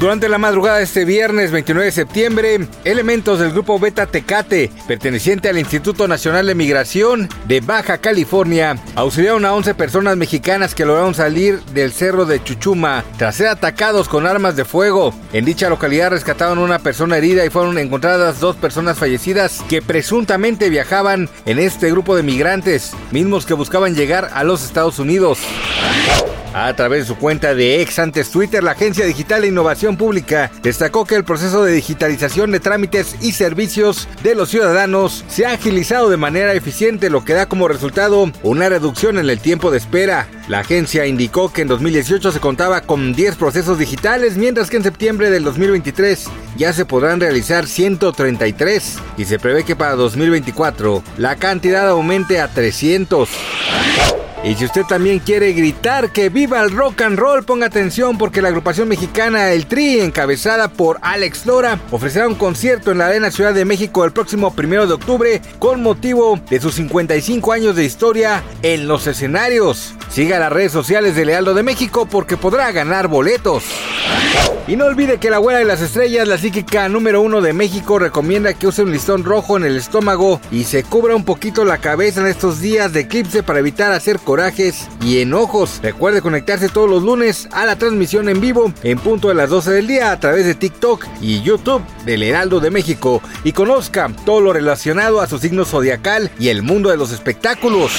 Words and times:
Durante 0.00 0.30
la 0.30 0.38
madrugada 0.38 0.78
de 0.78 0.84
este 0.84 1.04
viernes 1.04 1.50
29 1.50 1.84
de 1.84 1.92
septiembre, 1.92 2.66
elementos 2.84 3.38
del 3.38 3.52
grupo 3.52 3.78
Beta 3.78 4.06
Tecate, 4.06 4.70
perteneciente 4.88 5.50
al 5.50 5.58
Instituto 5.58 6.08
Nacional 6.08 6.46
de 6.46 6.54
Migración 6.54 7.28
de 7.46 7.60
Baja 7.60 7.98
California, 7.98 8.78
auxiliaron 8.94 9.44
a 9.44 9.52
11 9.52 9.74
personas 9.74 10.16
mexicanas 10.16 10.74
que 10.74 10.86
lograron 10.86 11.14
salir 11.14 11.60
del 11.74 11.92
cerro 11.92 12.24
de 12.24 12.42
Chuchuma 12.42 13.04
tras 13.18 13.34
ser 13.34 13.48
atacados 13.48 14.08
con 14.08 14.26
armas 14.26 14.56
de 14.56 14.64
fuego. 14.64 15.12
En 15.34 15.44
dicha 15.44 15.68
localidad 15.68 16.12
rescataron 16.12 16.56
una 16.56 16.78
persona 16.78 17.18
herida 17.18 17.44
y 17.44 17.50
fueron 17.50 17.76
encontradas 17.76 18.40
dos 18.40 18.56
personas 18.56 18.96
fallecidas 18.96 19.62
que 19.68 19.82
presuntamente 19.82 20.70
viajaban 20.70 21.28
en 21.44 21.58
este 21.58 21.90
grupo 21.90 22.16
de 22.16 22.22
migrantes, 22.22 22.92
mismos 23.10 23.44
que 23.44 23.52
buscaban 23.52 23.94
llegar 23.94 24.30
a 24.32 24.44
los 24.44 24.64
Estados 24.64 24.98
Unidos. 24.98 25.40
A 26.52 26.74
través 26.74 27.02
de 27.02 27.06
su 27.06 27.16
cuenta 27.16 27.54
de 27.54 27.80
ex 27.80 28.00
antes 28.00 28.30
Twitter, 28.30 28.64
la 28.64 28.72
Agencia 28.72 29.06
Digital 29.06 29.42
de 29.42 29.48
Innovación 29.48 29.96
Pública 29.96 30.50
destacó 30.62 31.04
que 31.04 31.14
el 31.14 31.22
proceso 31.22 31.62
de 31.62 31.72
digitalización 31.72 32.50
de 32.50 32.58
trámites 32.58 33.14
y 33.20 33.32
servicios 33.32 34.08
de 34.24 34.34
los 34.34 34.48
ciudadanos 34.48 35.24
se 35.28 35.46
ha 35.46 35.52
agilizado 35.52 36.10
de 36.10 36.16
manera 36.16 36.52
eficiente, 36.52 37.08
lo 37.08 37.24
que 37.24 37.34
da 37.34 37.46
como 37.46 37.68
resultado 37.68 38.32
una 38.42 38.68
reducción 38.68 39.18
en 39.18 39.30
el 39.30 39.38
tiempo 39.38 39.70
de 39.70 39.78
espera. 39.78 40.26
La 40.48 40.60
agencia 40.60 41.06
indicó 41.06 41.52
que 41.52 41.62
en 41.62 41.68
2018 41.68 42.32
se 42.32 42.40
contaba 42.40 42.80
con 42.80 43.12
10 43.12 43.36
procesos 43.36 43.78
digitales, 43.78 44.36
mientras 44.36 44.70
que 44.70 44.78
en 44.78 44.82
septiembre 44.82 45.30
del 45.30 45.44
2023 45.44 46.26
ya 46.56 46.72
se 46.72 46.84
podrán 46.84 47.20
realizar 47.20 47.68
133 47.68 48.98
y 49.16 49.24
se 49.24 49.38
prevé 49.38 49.62
que 49.62 49.76
para 49.76 49.94
2024 49.94 51.04
la 51.16 51.36
cantidad 51.36 51.88
aumente 51.88 52.40
a 52.40 52.48
300. 52.48 53.28
Y 54.42 54.54
si 54.54 54.64
usted 54.64 54.84
también 54.84 55.18
quiere 55.18 55.52
gritar 55.52 56.12
que 56.12 56.30
viva 56.30 56.60
el 56.62 56.70
rock 56.70 57.02
and 57.02 57.18
roll, 57.18 57.44
ponga 57.44 57.66
atención 57.66 58.16
porque 58.16 58.40
la 58.40 58.48
agrupación 58.48 58.88
mexicana 58.88 59.52
El 59.52 59.66
Tri, 59.66 60.00
encabezada 60.00 60.68
por 60.68 60.98
Alex 61.02 61.44
Lora, 61.44 61.78
ofrecerá 61.90 62.26
un 62.26 62.34
concierto 62.34 62.90
en 62.90 62.98
la 62.98 63.06
Arena 63.08 63.30
Ciudad 63.30 63.52
de 63.52 63.66
México 63.66 64.02
el 64.04 64.12
próximo 64.12 64.54
primero 64.54 64.86
de 64.86 64.94
octubre 64.94 65.42
con 65.58 65.82
motivo 65.82 66.40
de 66.48 66.58
sus 66.58 66.74
55 66.74 67.52
años 67.52 67.76
de 67.76 67.84
historia 67.84 68.42
en 68.62 68.88
los 68.88 69.06
escenarios. 69.06 69.94
Siga 70.08 70.38
las 70.38 70.52
redes 70.52 70.72
sociales 70.72 71.14
de 71.16 71.26
Lealdo 71.26 71.52
de 71.52 71.62
México 71.62 72.08
porque 72.10 72.38
podrá 72.38 72.72
ganar 72.72 73.08
boletos. 73.08 73.64
Y 74.70 74.76
no 74.76 74.84
olvide 74.84 75.18
que 75.18 75.30
la 75.30 75.36
abuela 75.36 75.58
de 75.58 75.64
las 75.64 75.80
estrellas, 75.80 76.28
la 76.28 76.38
psíquica 76.38 76.88
número 76.88 77.20
uno 77.22 77.40
de 77.40 77.52
México, 77.52 77.98
recomienda 77.98 78.54
que 78.54 78.68
use 78.68 78.84
un 78.84 78.92
listón 78.92 79.24
rojo 79.24 79.56
en 79.56 79.64
el 79.64 79.76
estómago 79.76 80.40
y 80.52 80.62
se 80.62 80.84
cubra 80.84 81.16
un 81.16 81.24
poquito 81.24 81.64
la 81.64 81.78
cabeza 81.78 82.20
en 82.20 82.28
estos 82.28 82.60
días 82.60 82.92
de 82.92 83.00
eclipse 83.00 83.42
para 83.42 83.58
evitar 83.58 83.90
hacer 83.90 84.20
corajes 84.20 84.86
y 85.04 85.22
enojos. 85.22 85.80
Recuerde 85.82 86.22
conectarse 86.22 86.68
todos 86.68 86.88
los 86.88 87.02
lunes 87.02 87.48
a 87.50 87.66
la 87.66 87.74
transmisión 87.76 88.28
en 88.28 88.40
vivo 88.40 88.72
en 88.84 89.00
punto 89.00 89.26
de 89.26 89.34
las 89.34 89.50
12 89.50 89.72
del 89.72 89.88
día 89.88 90.12
a 90.12 90.20
través 90.20 90.46
de 90.46 90.54
TikTok 90.54 91.04
y 91.20 91.42
YouTube 91.42 91.82
del 92.04 92.22
Heraldo 92.22 92.60
de 92.60 92.70
México 92.70 93.20
y 93.42 93.50
conozca 93.50 94.08
todo 94.24 94.40
lo 94.40 94.52
relacionado 94.52 95.20
a 95.20 95.26
su 95.26 95.38
signo 95.38 95.64
zodiacal 95.64 96.30
y 96.38 96.48
el 96.48 96.62
mundo 96.62 96.90
de 96.90 96.96
los 96.96 97.10
espectáculos. 97.10 97.90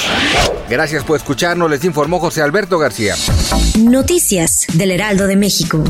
Gracias 0.70 1.04
por 1.04 1.18
escucharnos, 1.18 1.70
les 1.70 1.84
informó 1.84 2.18
José 2.18 2.40
Alberto 2.40 2.78
García. 2.78 3.14
Noticias 3.78 4.66
del 4.72 4.92
Heraldo 4.92 5.26
de 5.26 5.36
México. 5.36 5.84